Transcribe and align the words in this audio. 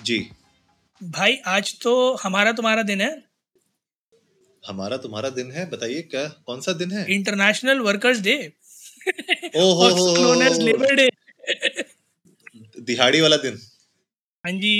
जी। 0.00 0.18
भाई 1.00 1.36
आज 1.46 1.72
तो 1.82 1.92
हमारा 2.14 2.52
तुम्हारा 2.52 2.82
दिन 2.82 3.00
है। 3.00 3.10
हमारा 4.64 4.96
तुम्हारा 4.96 5.28
दिन 5.30 5.50
है? 5.52 5.68
बताइए 5.70 6.02
क्या 6.02 6.26
कौन 6.46 6.60
सा 6.60 6.72
दिन 6.72 6.90
है? 6.92 7.06
International 7.10 7.78
workers 7.80 8.20
day 8.20 8.36
labour 10.60 10.94
day 10.94 11.08
दिहाड़ी 12.82 13.20
वाला 13.20 13.36
दिन। 13.36 13.58
हाँ 14.44 14.52
जी 14.54 14.74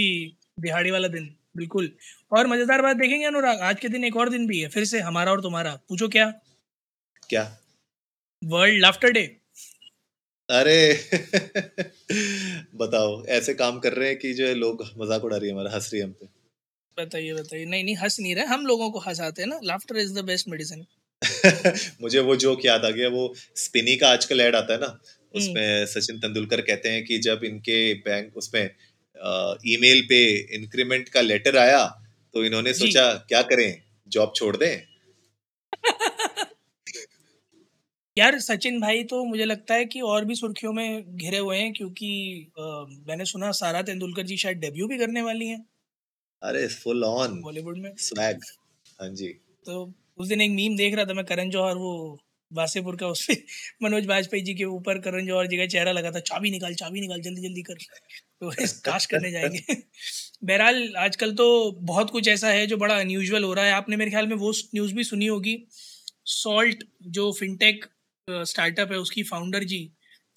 दिहाड़ी 0.60 0.90
वाला 0.90 1.08
दिन 1.08 1.34
बिल्कुल। 1.56 1.90
और 2.32 2.46
मज़ेदार 2.46 2.82
बात 2.82 2.96
देखेंगे 2.96 3.24
अनुराग 3.26 3.60
आज 3.62 3.80
के 3.80 3.88
दिन 3.88 4.04
एक 4.04 4.16
और 4.16 4.28
दिन 4.30 4.46
भी 4.46 4.60
है 4.60 4.68
फिर 4.68 4.84
से 4.84 5.00
हमारा 5.00 5.32
और 5.32 5.40
तुम्हारा। 5.42 5.74
पूछो 5.88 6.08
क्या? 6.08 6.30
क्या? 7.30 7.42
वर्ल्ड 8.42 8.80
लाफ्टर 8.80 9.12
डे 9.12 9.39
अरे 10.50 10.76
बताओ 12.74 13.10
ऐसे 13.26 13.54
काम 13.54 13.78
कर 13.78 13.92
रहे 13.92 14.08
हैं 14.08 14.18
कि 14.18 14.32
जो 14.34 14.46
है 14.46 14.54
लोग 14.54 14.82
मज़ाक 14.98 15.24
उड़ा 15.24 15.36
रही 15.36 15.48
है 15.48 15.54
हमारा 15.54 15.70
हंस 15.74 15.90
रही 15.92 16.00
है 16.00 16.06
हम 16.06 16.12
पे। 16.12 16.26
बताइए 16.96 17.34
बताइए। 17.34 17.64
नहीं 17.64 17.84
नहीं 17.84 17.94
हंस 17.96 18.18
नहीं 18.20 18.34
रहे 18.34 18.44
हम 18.44 18.66
लोगों 18.66 18.90
को 18.90 18.98
हंसाते 18.98 19.42
हैं 19.42 19.48
ना। 19.48 19.60
Laughter 19.64 19.96
is 19.96 20.14
the 20.14 20.24
best 20.24 20.48
medicine 20.48 20.84
मुझे 22.02 22.20
वो 22.20 22.36
जोक 22.36 22.64
याद 22.66 22.84
आ 22.84 22.90
गया 22.90 23.08
वो 23.08 23.32
स्पिनी 23.56 23.96
का 23.96 24.08
आजकल 24.08 24.40
ऐड 24.40 24.56
आता 24.56 24.72
है 24.74 24.80
ना 24.80 24.98
उसमें 25.34 25.86
सचिन 25.86 26.18
तेंदुलकर 26.18 26.60
कहते 26.60 26.88
हैं 26.88 27.04
कि 27.04 27.18
जब 27.18 27.40
इनके 27.44 27.78
बैंक 27.94 28.36
उसमें 28.36 28.62
ईमेल 29.66 30.00
पे 30.08 30.22
इंक्रीमेंट 30.54 31.08
का 31.08 31.20
लेटर 31.20 31.56
आया 31.56 31.84
तो 32.34 32.44
इन्होंने 32.44 32.72
सोचा 32.74 33.12
क्या 33.28 33.42
करें? 33.42 33.82
जॉब 34.08 34.32
छोड़ 34.36 34.56
दें? 34.56 34.82
यार 38.16 38.38
सचिन 38.40 38.80
भाई 38.80 39.04
तो 39.04 39.24
मुझे 39.24 39.44
लगता 39.44 39.74
है 39.74 39.84
कि 39.84 40.00
और 40.00 40.24
भी 40.24 40.34
सुर्खियों 40.34 40.72
में 40.72 41.16
घिरे 41.16 41.38
हुए 41.38 41.58
हैं 41.58 41.72
क्योंकि 41.72 42.10
आ, 42.60 42.62
मैंने 43.08 43.24
सुना 43.24 43.50
सारा 43.52 43.82
तेंदुलकर 43.82 44.22
जी 44.22 44.36
शायद 44.36 44.58
डेब्यू 44.58 44.86
भी 44.86 44.98
करने 44.98 45.22
वाली 45.22 45.46
हैं। 45.46 45.64
अरे 46.42 46.66
फुल 46.68 47.04
ऑन 47.04 47.40
बॉलीवुड 47.42 47.78
में। 47.78 47.92
स्वैग 47.96 48.40
हाँ 49.00 49.08
जी। 49.08 49.28
तो 49.66 49.92
उस 50.18 50.28
दिन 50.28 50.40
एक 50.40 50.50
मीम 50.50 50.76
देख 50.76 50.94
रहा 50.94 51.04
था 51.04 51.14
मैं 51.14 51.24
करण 51.24 51.50
जौहर 51.50 51.74
वो 51.74 52.18
वासेपुर 52.52 52.96
का 52.96 53.08
उसपे 53.08 53.34
मनोज 53.82 54.06
वाजपेयी 54.06 54.42
जी 54.42 54.54
के 54.54 54.64
ऊपर 54.64 54.98
करण 54.98 55.26
जौहर 55.26 55.46
जी 55.46 55.56
का 55.56 55.66
चेहरा 55.66 55.92
लगा 55.92 56.10
था 56.10 56.20
चाबी 56.20 56.50
निकाल 56.50 56.74
चाबी 56.74 57.00
निकाल 57.00 57.20
जल्दी 57.20 57.42
जल्दी 57.42 57.62
कर। 57.62 57.74
तो 58.40 58.50
काश 58.84 59.06
करने 59.06 59.30
जाएँगे। 59.30 59.74
बहरहाल 60.44 60.94
आजकल 60.96 61.34
तो 61.34 61.46
बहुत 61.72 62.10
कुछ 62.10 62.28
ऐसा 62.28 62.48
है 62.48 62.66
जो 62.66 62.76
बड़ा 62.76 62.96
अनयूजल 63.00 63.44
हो 63.44 63.52
रहा 63.54 63.64
है। 63.64 63.72
आपने 63.72 63.96
मेरे 63.96 64.10
ख्याल 64.10 64.26
में 64.26 64.36
वो 64.36 64.52
न्यूज़ 64.74 64.94
भी 64.94 65.04
सुनी 65.04 65.26
होगी 65.26 65.56
सॉल्ट 66.26 66.84
जो 67.02 67.32
फिनटेक 67.32 67.84
स्टार्टअप 68.28 68.92
है 68.92 68.98
उसकी 68.98 69.22
फाउंडर 69.22 69.64
जी। 69.64 69.80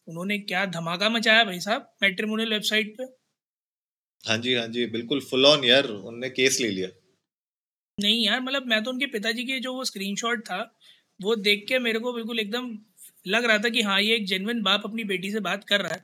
उन्होंने 0.08 0.38
क्या 0.40 0.66
धमाका 0.66 1.10
मचाया 1.10 1.44
भाई 1.44 1.60
साहब 1.60 1.92
मेट्रीमोनियल 2.04 2.50
वेबसाइट 2.50 2.96
पे? 2.98 3.06
हाँ 4.24 4.38
जी 4.38 4.54
हाँ 4.54 4.68
जी 4.68 4.86
बिल्कुल 4.88 5.20
फुल 5.22 5.46
ऑन 5.46 5.64
यार 5.64 5.88
उनने 5.88 6.30
केस 6.30 6.60
ले 6.62 6.68
लिया। 6.70 6.88
नहीं 7.98 8.26
यार 8.26 8.42
मतलब 8.42 8.66
मैं 8.68 8.84
तो 8.84 8.92
उनके 8.92 9.06
पिताजी 9.06 9.44
के 9.44 9.60
जो 9.60 9.74
वो 9.74 9.84
स्क्रीनशॉट 9.86 10.42
था 10.46 10.58
वो 11.20 11.36
देख 11.36 11.66
के 11.68 11.80
मेरे 11.80 12.00
को 12.00 12.14
बिल्कुल 12.14 12.40
एकदम 12.40 12.70
लग 13.28 13.46
रहा 13.46 13.58
था 13.58 13.70
कि 13.70 13.82
हाँ 13.82 14.00
ये 14.02 14.16
एक 14.16 14.26
जेनविन 14.28 14.62
बाप 14.64 14.82
अपनी 14.86 15.04
बेटी 15.04 15.32
से 15.32 15.40
बात 15.40 15.64
कर 15.64 15.82
रहा 15.82 15.94
है 15.94 16.00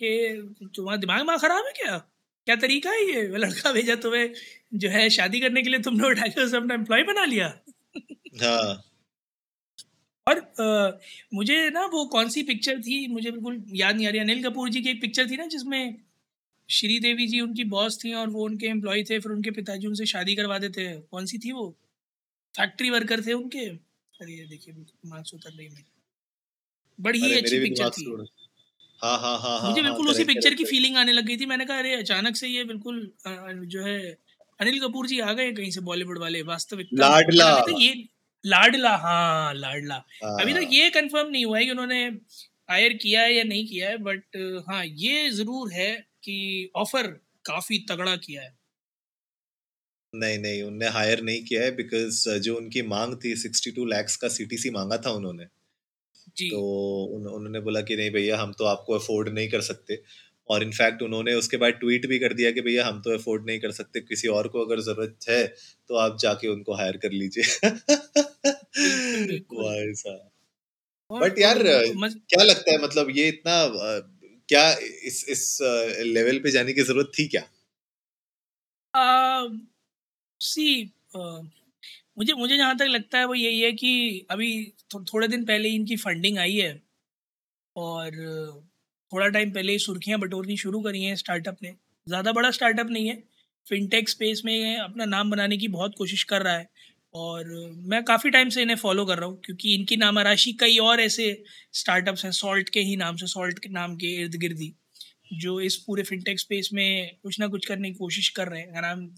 कि 0.00 0.70
तुम्हारा 0.76 0.96
दिमाग 1.00 1.26
में 1.28 1.38
खराब 1.38 1.66
है 1.66 1.72
क्या? 1.72 1.98
क्या 2.46 2.56
तरीका 2.56 2.90
है 2.90 3.02
ये? 3.06 3.22
लड़का 3.38 3.72
भेजा 3.72 3.94
तुम्हें 3.96 4.32
जो 4.74 4.90
है 4.90 5.08
शादी 5.10 5.40
करने 5.40 5.62
के 5.62 5.70
लिए 5.70 5.80
तुमने 5.80 6.08
उठा 6.10 6.26
के 6.28 6.44
उसे 6.44 6.56
अपना 6.56 6.74
एम्प्लॉय 6.74 7.02
बना 7.04 7.24
लिया? 7.26 7.48
हाँ। 8.42 8.89
और 10.30 10.38
आ, 10.38 10.98
मुझे 11.34 11.58
ना 11.70 11.84
वो 11.86 12.04
कौन 12.04 12.28
सी 12.28 12.42
पिक्चर 12.42 12.80
थी 12.80 13.06
मुझे 13.08 13.30
बिल्कुल 13.30 13.64
याद 13.74 13.96
नहीं 13.96 14.06
आ 14.06 14.10
रही 14.10 14.20
अनिल 14.20 14.42
कपूर 14.44 14.68
जी 14.68 14.80
की 14.80 14.90
एक 14.90 15.00
पिक्चर 15.00 15.30
थी 15.30 15.36
ना 15.36 15.46
जिसमें 15.46 15.96
श्रीदेवी 16.68 17.26
जी 17.26 17.40
उनकी 17.40 17.64
बॉस 17.64 17.98
थी 18.04 18.12
और 18.14 18.28
वो 18.30 18.44
उनके 18.44 18.66
एम्प्लॉय 18.66 19.02
थे 19.02 19.18
फिर 19.18 19.32
उनके 19.32 19.50
पिताजी 19.50 19.86
उनसे 19.86 20.06
शादी 20.06 20.34
करवा 20.34 20.58
देते 20.58 20.86
हैं। 20.86 21.00
कौन 21.00 21.26
सी 21.26 21.38
थी 21.38 21.52
वो? 21.52 21.68
फैक्ट्री 22.54 22.90
वर्कर 22.90 23.20
थे 23.26 23.32
उनके। 23.32 23.64
अरे 24.20 24.32
ये 24.32 24.46
देखिए 24.46 24.74
मार्क्स 25.06 25.34
उतर 25.34 25.50
रही 25.50 25.66
है 25.66 25.84
बड़ी 26.98 27.20
ही 27.20 27.34
अच्छी 27.36 27.58
पिक्चर 27.58 27.90
थी। 27.90 28.04
हाँ 29.00 29.18
हाँ 29.18 29.38
हाँ 29.38 29.58
हाँ 29.60 29.70
मुझे 29.70 29.82
बिल्कुल 29.82 30.08
उसी 30.08 30.24
पिक्चर 30.24 30.54
की 30.54 30.64
फीलिंग 30.64 30.96
आने 30.96 31.12
लग 31.12 31.26
गई 31.26 31.36
थी 31.36 31.46
मैंने 31.46 31.64
कहा 31.64 31.78
अरे 31.78 31.94
अचानक 31.94 32.36
से 32.36 32.48
ये 32.48 32.64
बिल्कुल 32.64 33.12
जो 33.66 33.82
है 33.82 33.98
अनिल 34.60 34.80
कपूर 34.80 35.06
जी 35.06 35.20
आ 35.20 35.32
गए 35.32 35.52
कहीं 35.52 35.70
से 35.70 35.80
बॉलीवुड 35.80 36.18
वाले 36.18 36.42
वास्तविक 36.42 36.88
लाडला। 36.92 37.48
ये 37.80 37.92
लाडला 38.44 38.94
हाँ 38.98 39.54
लाडला। 39.54 39.96
अभी 40.38 40.52
तक 40.54 40.58
तो 40.58 40.72
ये 40.72 40.90
कंफर्म 40.90 41.28
नहीं 41.30 41.44
हुआ 41.44 41.58
है 41.58 41.64
कि 41.64 41.70
उन्होंने 41.70 42.04
हायर 42.70 42.92
किया 42.96 43.22
है 43.22 43.32
या 43.34 43.44
नहीं 43.44 43.66
किया 43.66 43.88
है 43.90 43.96
बट 44.00 44.36
हाँ 44.68 44.84
ये 44.86 45.28
ज़रूर 45.32 45.72
है 45.72 45.90
कि 46.24 46.70
ऑफ़र 46.76 47.06
काफ़ी 47.44 47.78
तगड़ा 47.90 48.16
किया 48.18 48.42
है। 48.42 48.56
नहीं 50.12 50.38
नहीं 50.38 50.62
उनने 50.62 50.88
हायर 50.90 51.20
नहीं 51.22 51.42
किया 51.44 51.62
है 51.62 51.70
बिकॉज़ 51.76 52.20
जो 52.40 52.56
उनकी 52.56 52.82
मांग 52.88 53.14
थी 53.24 53.34
सिक्सटी 53.38 53.70
टू 53.72 53.84
लैक्स 53.86 54.16
का 54.16 54.28
सीटीसी 54.30 54.70
मांगा 54.72 54.96
था 55.06 55.10
उन्होंने। 55.12 55.46
जी. 56.30 56.50
तो 56.50 56.60
उन, 57.16 57.26
उन्होंने 57.28 57.60
बोला 57.60 57.80
कि 57.82 57.96
नहीं 57.96 58.10
भैया 58.10 58.38
हम 58.38 58.52
तो 58.58 58.64
आपको 58.66 58.94
अफोर्ड 58.94 59.28
नहीं 59.30 59.48
कर 59.50 59.60
सकते। 59.62 60.02
और 60.48 60.62
इनफैक्ट 60.62 61.02
उन्होंने 61.02 61.34
उसके 61.34 61.56
बाद 61.56 61.72
ट्वीट 61.74 62.06
भी 62.06 62.18
कर 62.18 62.32
दिया 62.34 62.50
कि 62.50 62.60
भैया 62.60 62.86
हम 62.86 63.00
तो 63.02 63.10
अफोर्ड 63.14 63.46
नहीं 63.46 63.58
कर 63.60 63.70
सकते 63.72 64.00
किसी 64.02 64.28
और 64.30 64.48
को 64.48 64.64
अगर 64.64 64.80
ज़रूरत 64.82 65.28
है 65.28 65.46
तो 65.90 65.96
आप 65.98 66.16
जाके 66.22 66.48
उनको 66.48 66.74
हायर 66.76 66.96
कर 66.98 67.12
लीजिए। 67.12 67.70
बट 71.20 71.38
यार 71.38 71.58
क्या 72.28 72.44
लगता 72.44 72.72
है 72.72 72.78
मतलब 72.78 73.10
ये 73.12 73.28
इतना 73.28 73.56
क्या 74.48 74.64
इस 75.04 75.24
इस 75.28 75.42
लेवल 76.08 76.38
पे 76.40 76.50
जाने 76.50 76.72
की 76.72 76.82
ज़रूरत 76.82 77.12
थी 77.18 77.26
क्या? 77.28 77.42
सी 80.40 80.92
मुझे 82.18 82.32
मुझे 82.34 82.56
जहाँ 82.56 82.76
तक 82.76 82.86
लगता 82.88 83.18
है 83.18 83.24
वो 83.26 83.34
यही 83.34 83.60
है 83.60 83.72
कि 83.72 84.26
अभी 84.30 84.48
थो, 84.94 85.04
थोड़े 85.04 85.28
दिन 85.28 85.44
पहले 85.46 85.68
इनकी 85.70 85.96
फंडिंग 85.98 86.38
आई 86.38 86.54
है। 86.56 86.72
और 87.76 88.10
थोड़ा 89.12 89.28
टाइम 89.28 89.50
पहले 89.52 89.72
ही 89.72 89.78
सुर्खियाँ 89.78 90.18
बटोरनी 90.20 90.56
शुरू 90.56 90.80
करी 90.82 91.02
हैं 91.04 91.14
स्टार्टअप 91.16 91.56
ने। 91.62 91.74
ज़्यादा 92.06 92.32
बड़ा 92.32 92.50
स्टार्टअप 92.50 92.86
नहीं 92.90 93.08
है। 93.08 93.22
फिनटेक 93.66 94.08
स्पेस 94.08 94.42
में 94.44 94.76
अपना 94.78 95.04
नाम 95.06 95.30
बनाने 95.30 95.56
की 95.56 95.68
बहुत 95.68 95.94
कोशिश 95.98 96.22
कर 96.24 96.42
रहा 96.42 96.56
है। 96.56 96.68
और 97.14 97.44
मैं 97.84 98.02
काफ़ी 98.04 98.30
टाइम 98.30 98.48
से 98.48 98.62
इन्हें 98.62 98.76
फॉलो 98.76 99.04
कर 99.06 99.18
रहा 99.18 99.28
हूँ, 99.28 99.40
क्योंकि 99.44 99.74
इनकी 99.74 99.96
नामाराशी 99.96 100.52
कई 100.60 100.76
और 100.80 101.00
ऐसे 101.00 101.42
स्टार्टअप्स 101.74 102.24
हैं 102.24 102.30
सॉल्ट 102.32 102.68
के 102.68 102.80
ही 102.80 102.96
नाम 102.96 103.16
से 103.16 103.26
सॉल्ट 103.28 103.58
के 103.58 103.68
नाम 103.70 103.96
के 103.96 104.14
इर्द 104.16 104.34
गिर्द 104.36 104.58
ही, 104.60 104.72
जो 105.34 105.60
इस 105.60 105.76
पूरे 105.78 106.02
फिनटेक 106.02 106.40
स्पेस 106.40 106.70
में 106.74 107.16
कुछ 107.22 107.40
ना 107.40 107.46
कुछ 107.48 107.66
करने 107.66 107.90
की 107.90 107.94
कोशिश 107.96 108.28
कर 108.30 108.48
रहे 108.48 108.60
हैं। 108.60 108.76
आराम 108.76 109.08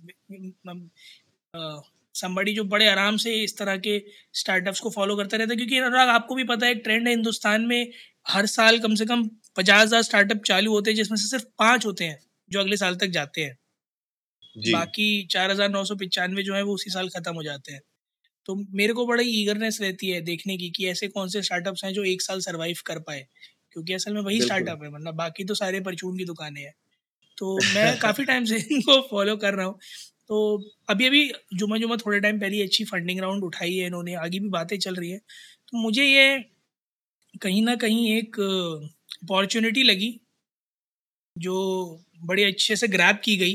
संबड़ी 2.14 2.54
जो 2.54 2.64
बड़े 2.66 2.88
आराम 2.88 3.16
से 3.16 3.32
इस 3.34 3.56
तरह 3.58 3.76
के 3.78 3.98
स्टार्टअप्स 4.34 4.80
को 4.80 4.90
फॉलो 4.90 5.16
करते 5.16 5.36
रहते 5.36 5.50
हैं, 5.50 5.58
क्योंकि 5.58 5.78
अनुराग 5.78 6.08
आपको 6.10 6.34
भी 6.34 6.44
पता 6.44 6.66
है 6.66 6.74
ट्रेंड 6.76 7.08
है 7.08 7.14
हिंदुस्तान 7.14 7.62
में, 7.62 7.92
हर 8.26 8.46
साल 8.48 8.78
कम 8.78 8.94
से 8.94 9.04
कम 9.06 9.28
पचास 9.56 9.82
हज़ार 9.82 10.02
स्टार्टअप 10.02 10.42
चालू 10.46 10.72
होते 10.72 10.90
हैं, 10.90 10.96
जिसमें 10.96 11.16
से 11.18 11.28
सिर्फ़ 11.28 11.44
पाँच 11.58 11.86
होते 11.86 12.04
हैं, 12.04 12.18
जो 12.50 12.60
अगले 12.60 12.76
साल 12.76 12.96
तक 12.96 13.06
जाते 13.10 13.44
हैं। 13.44 13.56
बाकी 14.68 15.06
चार 15.30 15.50
हज़ार 15.50 15.68
नौ 15.70 15.84
सौ 15.84 15.94
पचानवे 15.96 16.42
जो 16.42 16.54
है 16.54 16.62
वो 16.64 16.74
उसी 16.74 16.90
साल 16.90 17.08
खत्म 17.10 17.34
हो 17.34 17.42
जाते 17.42 17.72
हैं। 17.72 17.80
तो 18.48 18.54
मेरे 18.74 18.92
को 18.94 19.06
बड़ी 19.06 19.24
ईगरनेस 19.32 19.80
रहती 19.82 20.10
है 20.10 20.20
देखने 20.22 20.56
की 20.58 20.70
कि 20.72 20.86
ऐसे 20.88 21.08
कौन 21.10 21.28
से 21.28 21.42
स्टार्टअप्स 21.42 21.84
हैं 21.84 21.92
जो 21.94 22.04
एक 22.06 22.22
साल 22.22 22.40
सरवाइव 22.42 22.76
कर 22.86 22.98
पाए 23.02 23.26
क्योंकि 23.72 23.92
असल 23.94 24.14
में 24.14 24.20
वही 24.22 24.40
स्टार्टअप 24.42 24.82
है 24.82 24.88
वरना 24.90 25.10
बाकी 25.16 25.44
तो 25.46 25.54
सारे 25.56 25.80
परचून 25.82 26.18
की 26.18 26.24
दुकानें 26.26 26.62
हैं। 26.62 26.74
तो 27.38 27.62
मैं 27.68 27.96
काफ़ी 27.98 28.24
टाइम 28.24 28.44
से 28.46 28.56
इनको 28.72 29.00
फॉलो 29.10 29.36
कर 29.38 29.54
रहा 29.54 29.66
हूँ। 29.66 29.78
तो 30.28 30.38
अभी 30.90 31.06
अभी 31.06 31.22
जुमा 31.56 31.78
जुमा 31.78 31.96
थोड़े 31.98 32.20
टाइम 32.20 32.40
पहले 32.40 32.62
अच्छी 32.62 32.84
फंडिंग 32.86 33.20
राउंड 33.20 33.44
उठाई 33.44 33.74
है 33.76 33.86
इन्होंने 33.86 34.14
आगे 34.18 34.38
भी 34.40 34.48
बातें 34.50 34.78
चल 34.78 34.94
रही 34.96 35.10
है। 35.10 35.18
तो 35.68 35.78
मुझे 35.78 36.04
ये 36.04 36.28
कहीं 37.42 37.62
ना 37.62 37.74
कहीं 37.76 38.06
एक 38.12 38.38
अपॉर्चुनिटी 38.40 39.82
लगी 39.84 40.10
जो 41.36 41.54
बड़े 42.22 42.44
अच्छे 42.44 42.76
से 42.76 42.88
ग्रैप 42.88 43.20
की 43.24 43.36
गई। 43.36 43.54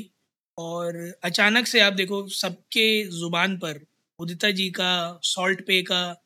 और 0.57 1.19
अचानक 1.23 1.67
से 1.67 1.79
आप 1.79 1.93
देखो 1.93 2.27
सबके 2.29 3.03
ज़ुबान 3.03 3.57
पर 3.57 3.85
उदिता 4.19 4.51
जी 4.51 4.69
का, 4.69 5.19
सॉल्ट 5.23 5.61
पे 5.67 5.81
का 5.81 6.23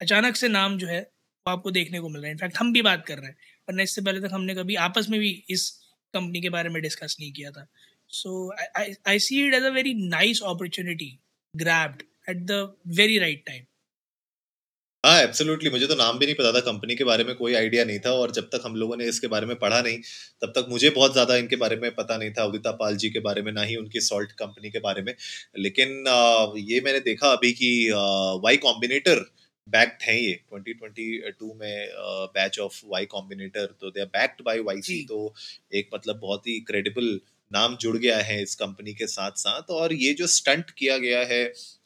अचानक 0.00 0.36
से 0.36 0.48
नाम 0.48 0.78
जो 0.78 0.86
है 0.86 1.00
वो 1.00 1.50
आपको 1.52 1.70
देखने 1.70 2.00
को 2.00 2.08
मिल 2.08 2.20
रहा 2.20 2.26
है 2.26 2.32
इनफैक्ट 2.32 2.58
हम 2.58 2.72
भी 2.72 2.82
बात 2.82 3.06
कर 3.06 3.18
रहे 3.18 3.26
हैं, 3.26 3.36
वरना 3.68 3.82
इससे 3.82 4.02
पहले 4.02 4.20
तक 4.20 4.34
हमने 4.34 4.54
कभी 4.54 4.74
आपस 4.74 5.08
में 5.08 5.20
भी 5.20 5.44
इस 5.50 5.70
कंपनी 6.14 6.40
के 6.40 6.48
बारे 6.48 6.68
में 6.68 6.82
डिस्कस 6.82 7.16
नहीं 7.20 7.32
किया 7.32 7.50
था 7.50 7.66
so 8.08 8.54
I 9.06 9.18
see 9.18 9.46
it 9.48 9.54
as 9.54 9.62
a 9.62 9.68
very 9.68 9.94
nice 9.94 10.42
opportunity 10.42 11.18
grabbed 11.56 12.02
at 12.30 12.36
the 12.36 12.76
very 12.86 13.18
right 13.18 13.50
time. 13.50 13.71
हाँ 15.04 15.20
एब्सोल्युटली 15.22 15.70
मुझे 15.70 15.86
तो 15.86 15.94
नाम 15.96 16.18
भी 16.18 16.26
नहीं 16.26 16.34
पता 16.36 16.50
था 16.52 16.60
कंपनी 16.62 16.94
के 16.96 17.04
बारे 17.04 17.24
में 17.24 17.34
कोई 17.36 17.54
आइडिया 17.54 17.84
नहीं 17.84 17.98
था 18.00 18.10
और 18.14 18.30
जब 18.32 18.48
तक 18.48 18.62
हम 18.64 18.74
लोगों 18.76 18.96
ने 18.96 19.04
इसके 19.08 19.26
बारे 19.28 19.46
में 19.46 19.54
पढ़ा 19.58 19.80
नहीं 19.82 19.98
तब 20.42 20.52
तक 20.56 20.66
मुझे 20.70 20.90
बहुत 20.90 21.12
ज़्यादा 21.12 21.36
इनके 21.36 21.56
बारे 21.56 21.76
में 21.76 21.90
पता 21.94 22.16
नहीं 22.16 22.30
था 22.32 22.44
उदिता 22.44 22.70
पाल 22.76 22.96
जी 22.96 23.10
के 23.10 23.20
बारे 23.20 23.42
में 23.42 23.50
ना 23.52 23.62
ही 23.62 23.76
उनकी 23.76 24.00
सॉल्ट 24.00 24.32
कंपनी 24.38 24.70
के 24.70 24.78
बारे 24.80 25.02
में। 25.02 25.14
लेकिन 25.58 26.04
ये 26.60 26.80
मैंने 26.84 27.00
देखा 27.00 27.32
अभी 27.32 27.52
कि 27.52 27.70
वाई 28.44 28.56
कॉम्बिनेटर 28.58 29.24
बैक्ड 29.68 30.02
है 30.02 30.16
ये। 30.18 30.32
2022 30.48 31.52
में 31.56 31.88
बैच 32.34 32.58
ऑफ़ 32.60 32.80
वाई 32.86 33.06
कॉम्बिनेटर 33.06 33.66
तो 33.80 33.90
they 33.90 34.00
are 34.00 34.06
backed 34.14 34.42
by 34.44 34.60
YC 34.62 35.02
तो 35.08 35.32
एक 35.74 35.88
मतलब 35.94 36.18
बहुत 36.20 36.46
ही 36.48 36.58
क्रेडिबल 36.68 37.18
नाम 37.52 37.76
जुड़ 37.76 37.96
गया 37.96 38.18
है 38.20 38.42
इस 38.42 38.54
कंपनी 38.54 38.94
के 38.94 39.06
साथ 39.06 39.38
साथ 39.38 39.70
और 39.70 39.92
ये 39.94 40.12
जो 40.12 40.26
स्टंट 40.26 40.70
किया 40.70 40.98
गया 40.98 41.20
है 41.24 41.42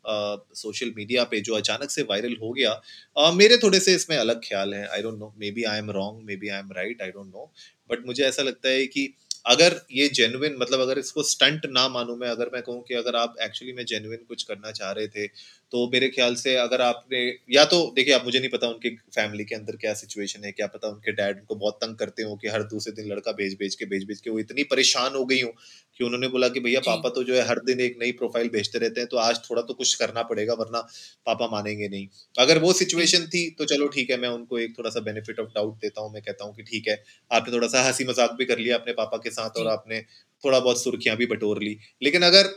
सोशल 0.08 0.92
मीडिया 0.96 1.24
पे 1.24 1.40
जो 1.40 1.54
अचानक 1.54 1.90
से 1.90 2.02
वायरल 2.02 2.36
हो 2.42 2.52
गया 2.52 2.80
uh, 3.18 3.34
मेरे 3.34 3.56
थोड़े 3.56 3.80
से 3.80 3.94
इसमें 3.94 4.16
अलग 4.16 4.40
ख्याल 4.44 4.74
हैं। 4.74 4.86
I 4.88 5.02
don't 5.02 5.18
know 5.18 5.34
maybe 5.50 5.64
I 5.64 5.78
am 5.78 5.90
wrong 5.90 6.22
maybe 6.36 6.48
I 6.48 6.58
am 6.58 6.72
right 6.72 7.02
I 7.02 7.10
don't 7.10 7.26
know 7.26 7.52
but 7.90 8.06
मुझे 8.06 8.24
ऐसा 8.24 8.42
लगता 8.42 8.68
है 8.68 8.86
कि 8.86 9.12
अगर 9.46 9.80
ये 9.92 10.08
जेनुइन 10.08 10.56
मतलब 10.60 10.80
अगर 10.80 10.98
इसको 10.98 11.22
स्टंट 11.22 11.66
ना 11.66 11.88
मानूं 11.88 12.16
मैं 12.16 12.28
अगर 12.28 12.50
मैं 12.52 12.62
कहूँ 12.62 12.82
कि 12.82 12.94
अगर 12.94 13.16
आप 13.16 13.34
एक्चुअली 13.42 13.72
में 13.72 13.84
जेनुइन 13.84 14.24
कुछ 14.28 14.42
करना 14.42 14.70
चाह 14.70 14.90
रहे 14.92 15.08
थे 15.08 15.26
तो 15.72 15.86
मेरे 15.92 16.08
ख्याल 16.08 16.34
से 16.36 16.54
अगर 16.56 16.80
आपने 16.82 17.18
या 17.50 17.64
तो 17.64 17.78
देखिए 17.96 18.14
आप 18.14 18.24
मुझे 18.24 18.38
नहीं 18.38 18.50
पता 18.50 18.68
उनके 18.68 18.90
फैमिली 19.14 19.44
के 19.44 19.54
अंदर 19.54 19.76
क्या 19.76 19.94
सिचुएशन 19.94 20.44
है 20.44 20.52
क्या 20.52 20.66
पता 20.68 20.88
उनके 20.88 21.12
डैड 21.12 21.38
उनको 21.38 21.54
बहुत 21.56 21.78
तंग 21.82 21.96
करते 21.96 22.22
हो 22.22 22.36
कि 22.36 22.48
हर 22.48 22.62
दूसरे 22.64 22.92
दिन 22.92 23.08
लड़का 23.08 23.32
भेज 23.32 23.56
भेज 23.58 23.74
के 23.74 23.86
भेज 23.86 24.04
भेज 24.06 24.20
के 24.20 24.30
वो 24.30 24.38
इतनी 24.38 24.62
परेशान 24.66 25.14
हो 25.16 25.24
गई 25.24 25.40
हूँ 25.40 25.52
कि 26.00 26.04
उन्होंने 26.04 26.28
बोला 26.28 26.48
कि 26.48 26.60
भैया 26.60 26.80
पापा 26.82 27.08
तो 27.08 27.22
जो 27.24 27.34
है 27.34 27.46
हर 27.48 27.58
दिन 27.66 27.80
एक 27.80 27.96
नई 28.00 28.12
प्रोफ़ाइल 28.12 28.48
भेजते 28.48 28.78
रहते 28.78 29.00
हैं 29.00 29.08
तो 29.08 29.16
आज 29.18 29.40
थोड़ा 29.50 29.62
तो 29.62 29.74
कुछ 29.74 29.94
करना 29.94 30.22
पड़ेगा 30.24 30.54
वरना 30.54 30.80
पापा 31.26 31.48
मानेंगे 31.48 31.88
नहीं। 31.88 32.06
अगर 32.38 32.58
वो 32.58 32.72
सिचुएशन 32.74 33.26
थी 33.26 33.48
तो 33.58 33.64
चलो 33.64 33.88
ठीक 33.88 34.10
है 34.10 34.16
मैं 34.16 34.28
उनको 34.30 34.58
एक 34.58 34.78
थोड़ा 34.78 34.90
सा 34.90 35.00
बेनिफिट 35.00 35.40
ऑफ़ 35.40 35.48
डाउट 35.54 35.76
देता 35.78 36.00
हूँ 36.00 36.12
मैं 36.12 36.22
कहता 36.22 36.44
हूँ 36.44 36.54
कि 36.54 36.62
ठीक 36.64 36.88
है 36.88 37.02
आपने 37.30 37.54
थोड़ा 37.54 37.68
सा 37.68 37.82
हँसी 37.82 38.04
मज़ाक 38.04 38.32
भी 38.38 38.44
कर 38.44 38.58
लिया 38.58 38.76
अपने 38.76 38.92
पापा 38.94 39.16
के 39.18 39.30
साथ 39.30 39.58
और 39.58 39.68
आपने 39.68 40.00
थोड़ा 40.44 40.60
बहुत 40.60 40.82
सुर्खियाँ 40.82 41.16
भी 41.16 41.26
बटोर 41.26 41.62
ली। 41.62 41.76
लेकिन 42.02 42.22
अगर 42.22 42.52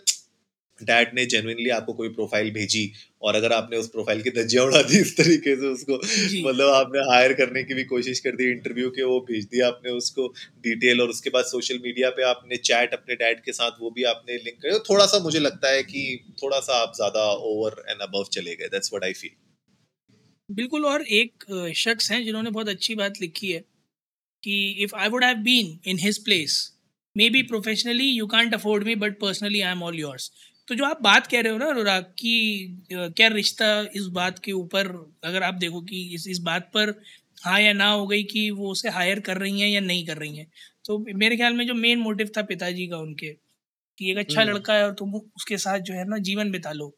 डैड 0.84 1.12
ने 1.14 1.26
जेनुइनली 1.26 1.70
आपको 1.70 1.94
कोई 1.94 2.10
प्रोफ़ाइल 2.10 2.52
भेजी 2.52 2.92
और 3.22 3.36
अगर 3.36 3.54
आपने 3.54 3.78
उस 3.78 3.88
प्रोफ़ाइल 3.88 4.22
की 4.22 4.30
दजिया 4.30 4.64
उड़ा 4.64 4.81
दी 4.81 5.00
इस 5.00 5.16
तरीके 5.18 5.56
से 5.56 5.68
उसको 5.68 5.96
मतलब 6.50 6.70
आपने 6.70 7.00
हायर 7.10 7.34
करने 7.34 7.64
की 7.64 7.74
भी 7.74 7.84
कोशिश 7.84 8.20
कर 8.20 8.36
दी 8.36 8.50
इंटरव्यू 8.52 8.90
के 8.90 9.04
वो 9.04 9.20
भेज 9.22 9.46
दिया 9.46 9.68
आपने 9.68 9.92
उसको 9.92 10.28
डिटेल 10.64 11.02
और 11.02 11.10
उसके 11.10 11.30
बाद 11.30 11.46
सोशल 11.46 11.80
मीडिया 11.84 12.10
पे 12.10 12.24
आपने 12.24 12.58
चैट 12.64 12.94
अपने 12.94 13.16
डैड 13.16 13.44
के 13.44 13.52
साथ 13.52 13.81
वो 13.81 13.92
भी 13.92 14.04
आपने 14.04 14.38
लिंक 14.38 14.62
करे। 14.62 14.80
थोड़ा 14.90 15.06
सा 15.06 15.20
मुझे 15.20 15.40
लगता 15.40 15.72
है 15.72 15.84
कि 15.84 16.04
थोड़ा 16.44 16.60
सा 16.60 16.81
आप 16.81 16.94
ज़्यादा 16.96 17.30
ओवर 17.52 17.84
एंड 17.90 18.02
अबव 18.02 18.26
चले 18.31 18.56
गए 18.56 18.68
दैट्स 18.68 18.94
व्हाट 18.94 19.04
आई 19.04 19.14
फील 19.14 19.38
बिल्कुल 20.50 20.86
और 20.86 21.02
एक 21.14 21.44
शख्स 21.76 22.12
हैं 22.12 22.24
जिन्होंने 22.26 22.50
बहुत 22.50 22.70
अच्छी 22.70 22.96
बात 22.96 23.22
लिखी 23.22 23.52
है 23.52 23.64
कि 24.44 24.56
if 24.84 24.96
I 24.96 25.10
would 25.10 25.24
have 25.24 25.38
been 25.44 25.80
in 25.86 26.00
his 26.00 26.24
place 26.26 26.60
maybe 27.30 27.42
professionally 27.44 28.10
you 28.10 28.28
can't 28.28 28.54
afford 28.54 28.84
me 28.84 28.96
but 28.96 29.20
personally 29.20 29.62
I 29.62 29.72
am 29.72 29.84
all 29.84 30.00
yours 30.00 30.31
तो 30.69 30.75
जो 30.75 30.86
आप 30.86 31.01
बात 31.01 31.27
कह 31.27 31.42
रहे 31.42 31.51
हो 31.51 31.57
ना 31.57 31.66
अनुराग 31.66 32.04
कि 32.04 32.83
क्या 32.92 33.27
रिश्ता 33.27 33.81
इस 33.95 34.06
बात 34.06 34.39
के 34.39 34.51
ऊपर 34.51 34.88
अगर 35.24 35.44
आप 35.44 35.54
देखो 35.54 35.81
कि 35.81 36.01
इस 36.16 36.27
इस 36.27 36.39
बात 36.39 36.69
पर 36.74 37.01
हाँ 37.45 37.60
या 37.62 37.74
ना 37.74 37.89
हो 37.92 38.07
गई 38.07 38.24
कि 38.24 38.50
वो 38.51 38.71
उसे 38.71 38.89
हायर 38.89 39.19
कर 39.19 39.38
रही 39.38 39.62
हैं 39.62 39.69
या 39.69 39.81
नहीं 39.81 40.06
कर 40.07 40.18
रही 40.18 40.38
हैं। 40.38 40.48
तो 40.86 40.98
मेरे 41.16 41.38
ख्याल 41.38 41.54
में 41.54 41.68
जो 41.68 41.74
मेन 41.74 42.00
मोटिव 42.00 42.31
था 42.38 42.42
पिताजी 42.42 42.88
का 42.88 42.98
उनके 42.98 43.27
कि 43.98 44.12
एक 44.12 44.18
अच्छा 44.18 44.42
हम्म। 44.42 44.51
लड़का 44.51 44.74
है 44.74 44.86
और 44.86 44.94
तुम 44.94 45.16
उसके 45.16 45.57
साथ 45.57 45.80
जो 45.80 45.94
है 45.94 46.07
ना 46.10 46.18
जीवन 46.18 46.51
बिता 46.51 46.71
लो 46.71 46.95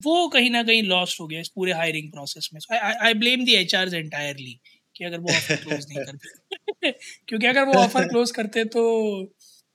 वो 0.00 0.28
कहीं 0.28 0.50
ना 0.50 0.62
कहीं 0.62 0.82
लॉस्ट 0.82 1.20
हो 1.20 1.26
गया 1.26 1.40
इस 1.40 1.48
पूरे 1.48 1.72
हायरिंग 1.72 2.12
प्रोसेस 2.12 2.50
में। 2.54 2.60
I 2.80 3.14
blame 3.14 3.44
the 3.44 3.54
H 3.54 3.74
R 3.74 3.94
entirely 3.94 4.60
कि 4.96 5.04
अगर 5.04 5.20
वो 5.20 5.32
ऑफ़र 5.32 5.56
क्लोज 5.56 5.86
नहीं 5.88 6.04
करते। 6.06 6.92
क्योंकि 7.28 7.46
अगर 7.46 7.64
वो 7.64 7.72
ऑफ़र 7.72 8.08
क्लोज 8.08 8.30
करते 8.30 8.64
तो 8.64 8.84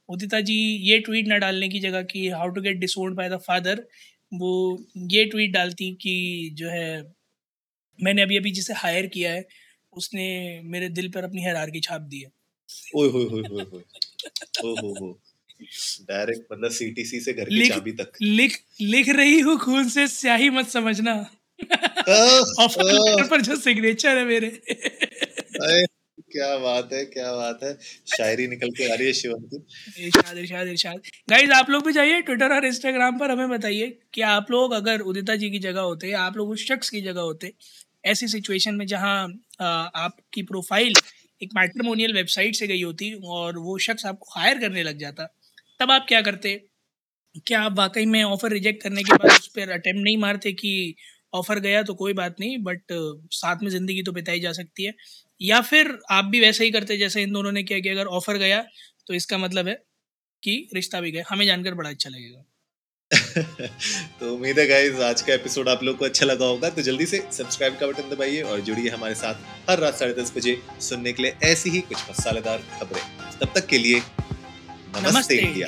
उदिता 0.09 0.41
जी 0.41 0.53
ये 0.89 0.99
ट्वीट 0.99 1.27
ना 1.27 1.37
डालने 1.37 1.69
की 1.69 1.79
जगह 1.79 2.03
कि 2.03 2.29
how 2.29 2.49
to 2.49 2.61
get 2.61 2.77
dissolved 2.77 3.15
by 3.15 3.29
the 3.29 3.37
father 3.37 3.87
वो 4.33 4.85
ये 4.97 5.25
ट्वीट 5.25 5.51
डालती 5.51 5.91
कि 6.01 6.49
जो 6.53 6.69
है 6.69 7.13
मैंने 7.99 8.21
अभी 8.21 8.37
अभी 8.37 8.51
जिसे 8.51 8.73
हायर 8.73 9.07
किया 9.07 9.31
है 9.31 9.45
उसने 9.93 10.61
मेरे 10.63 10.89
दिल 10.89 11.09
पर 11.09 11.23
अपनी 11.23 11.41
हैरार 11.41 11.69
की 11.69 11.79
छाप 11.79 12.01
दी 12.01 12.19
है। 12.19 12.31
ओए 12.95 13.09
होए 13.09 13.23
होए 13.23 13.41
होए 13.41 13.63
होए। 13.63 13.81
ओ 14.65 14.75
हो। 14.75 14.93
हो 14.99 15.19
डायरेक्ट 16.01 16.45
मतलब 16.51 16.71
सीटीसी 16.71 17.19
से 17.19 17.33
घर 17.33 17.49
की 17.49 17.67
चाबी 17.69 17.91
तक। 17.91 18.11
लिख 18.21 18.59
लिख 18.81 19.09
रही 19.09 19.39
हूँ 19.39 19.57
खून 19.57 19.89
से 19.89 20.07
स्याही 20.07 20.49
मत 20.49 20.67
समझना। 20.67 21.13
ऑफ़र 22.59 23.27
पर 23.27 23.41
जो 23.41 23.55
सिग्नेचर 23.55 24.17
है 24.17 24.25
मेरे। 24.25 24.47
क्या 26.33 26.57
बात 26.57 26.93
है, 26.93 27.03
क्या 27.07 27.31
बात 27.33 27.59
है। 27.63 27.73
शायरी 28.09 28.47
निकल 28.47 28.69
के 28.71 28.91
आ 28.91 28.95
रही 28.95 29.07
है 29.07 29.13
शिवम 29.13 29.41
की। 29.43 29.57
इरशाद 30.05 30.37
इरशाद 30.37 30.67
इरशाद। 30.67 31.01
गाइस 31.29 31.49
आप 31.51 31.69
लोग 31.69 31.85
भी 31.85 31.93
जाइए 31.93 32.21
ट्विटर 32.21 32.55
और 32.55 32.65
इंस्टाग्राम 32.65 33.19
पर, 33.19 33.31
हमें 33.31 33.49
बताइए 33.49 33.87
कि 34.13 34.21
आप 34.27 34.51
लोग 34.51 34.73
अगर 34.73 35.01
उदिता 35.03 35.35
जी 35.35 35.49
की 35.49 35.59
जगह 35.59 35.81
होते, 35.81 36.11
आप 36.13 36.37
लोग 36.37 36.49
उस 36.49 36.65
शख्स 36.67 36.89
की 36.89 37.01
जगह 37.01 37.21
होते, 37.21 37.53
ऐसी 38.03 38.27
सिचुएशन 38.27 38.75
में 38.75 38.85
जहाँ 38.87 39.15
आपकी 39.61 40.41
प्रोफ़ाइल 40.43 40.93
एक 41.41 41.49
मैट्रिमोनियल 41.55 42.13
वेबसाइट 42.13 42.55
से 42.55 42.67
गई 42.67 42.81
होती 42.81 43.13
और 43.25 43.57
वो 43.59 43.77
शख्स 43.79 44.05
आपको 44.05 44.39
हायर 44.39 44.59
करने 44.59 44.83
लग 44.83 44.97
जाता, 44.97 45.25
तब 45.79 45.91
आप 45.91 46.05
क्या 46.07 46.21
करते? 46.21 46.61
क्या 47.45 47.61
आप 47.61 47.77
वाकई 47.77 48.05
में 48.05 48.23
ऑफ़र 48.23 48.51
रिजेक्ट 48.51 48.83
करने 48.83 49.03
के 49.03 49.13
बाद 49.13 49.31
उस 49.31 49.47
पर 49.47 49.69
अटेम्प्ट 49.71 50.03
नहीं 50.03 50.17
मारते 50.17 50.51
कि 50.53 50.73
ऑफ़र 51.33 51.59
गया 51.59 51.81
तो 51.83 51.93
कोई 51.93 52.13
बात 52.13 52.35
नहीं 52.39 52.57
बट 52.63 52.93
साथ 53.33 53.63
में 53.63 53.69
ज़िंदगी 53.69 54.03
तो 54.03 54.11
बिताई 54.11 54.39
जा 54.39 54.51
सकती 54.53 54.83
है। 54.83 54.93
या 55.41 55.61
फिर 55.63 55.97
आप 56.11 56.25
भी 56.25 56.39
वैसे 56.39 56.63
ही 56.63 56.71
करते 56.71 56.97
जैसे 56.97 57.23
इन 57.23 57.31
दोनों 57.31 57.51
ने 57.51 57.63
किया 57.63 57.79
कि 57.79 57.89
अगर 57.89 58.05
ऑफ़र 58.13 58.37
गया 58.37 58.63
तो 59.07 59.13
इसका 59.13 59.37
मतलब 59.37 59.67
है 59.67 59.73
कि 60.43 60.67
रिश्ता 60.75 61.01
भी 61.01 61.11
गया। 61.11 61.23
हमें 61.29 61.45
जानकर 61.45 61.73
बड़ा 61.73 61.89
अच्छा 61.89 62.09
लगेगा। 62.09 62.43
तो 64.19 64.33
उम्मीद 64.35 64.59
है 64.59 64.65
गाइस 64.67 64.99
आज 65.01 65.21
का 65.21 65.33
एपिसोड 65.33 65.69
आप 65.69 65.83
लोग 65.83 65.97
को 65.97 66.05
अच्छा 66.05 66.25
लगा 66.25 66.45
होगा। 66.45 66.69
तो 66.69 66.81
जल्दी 66.81 67.05
से 67.05 67.17
सब्सक्राइब 67.31 67.77
का 67.79 67.87
बटन 67.87 68.09
दबाइए 68.09 68.41
और 68.43 68.61
जुड़िए 68.61 68.89
हमारे 68.89 69.15
साथ 69.15 69.69
हर 69.69 69.79
रात 69.79 69.95
साढ़े 69.95 70.13
दस 70.13 70.33
बजे 70.37 70.57
सुनने 70.81 71.13
के 71.13 71.23
लिए 71.23 71.35
ऐसी 71.43 71.69
ही 71.69 71.81
कुछ 71.83 72.09
मसालेदार 72.09 72.63
खबरें। 72.73 73.01
तब 73.39 73.53
तक 73.55 73.67
के 73.67 73.77
लिए 73.77 73.99
नमस्ते, 73.99 75.11
नमस्ते 75.11 75.35
इंडिया। 75.37 75.67